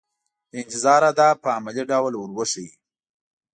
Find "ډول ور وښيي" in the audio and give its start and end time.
1.91-2.69